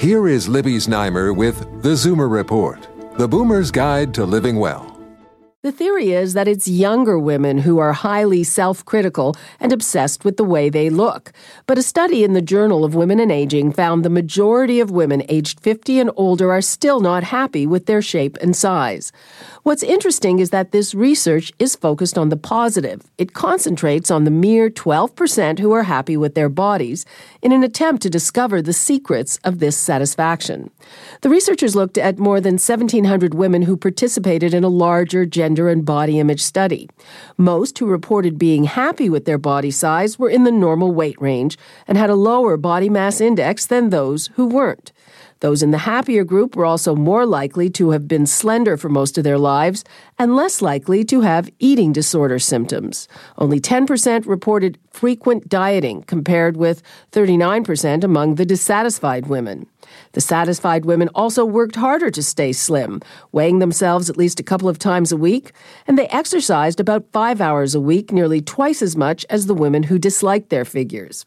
[0.00, 4.89] Here is Libby Znaimer with The Zoomer Report, the boomer's guide to living well.
[5.62, 10.38] The theory is that it's younger women who are highly self critical and obsessed with
[10.38, 11.32] the way they look.
[11.66, 15.22] But a study in the Journal of Women and Aging found the majority of women
[15.28, 19.12] aged 50 and older are still not happy with their shape and size.
[19.62, 23.02] What's interesting is that this research is focused on the positive.
[23.18, 27.04] It concentrates on the mere 12% who are happy with their bodies
[27.42, 30.70] in an attempt to discover the secrets of this satisfaction.
[31.20, 35.84] The researchers looked at more than 1,700 women who participated in a larger gender and
[35.84, 36.88] body image study.
[37.36, 41.58] Most who reported being happy with their body size were in the normal weight range
[41.88, 44.92] and had a lower body mass index than those who weren't.
[45.40, 49.16] Those in the happier group were also more likely to have been slender for most
[49.16, 49.84] of their lives
[50.18, 53.08] and less likely to have eating disorder symptoms.
[53.38, 59.66] Only 10% reported frequent dieting, compared with 39% among the dissatisfied women.
[60.12, 63.00] The satisfied women also worked harder to stay slim,
[63.32, 65.52] weighing themselves at least a couple of times a week,
[65.86, 69.84] and they exercised about five hours a week, nearly twice as much as the women
[69.84, 71.24] who disliked their figures.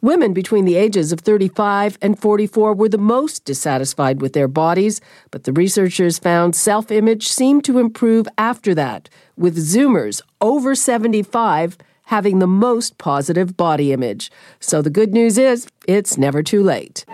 [0.00, 5.00] Women between the ages of 35 and 44 were the most dissatisfied with their bodies,
[5.30, 11.76] but the researchers found self image seemed to improve after that, with Zoomers over 75
[12.04, 14.30] having the most positive body image.
[14.60, 17.04] So the good news is, it's never too late.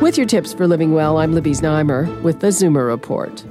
[0.00, 3.44] With your tips for living well, I'm Libby Znaimer with the Zoomer Report.